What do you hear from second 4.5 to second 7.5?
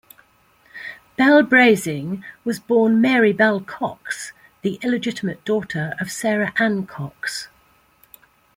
the illegitimate daughter of Sarah Ann Cox.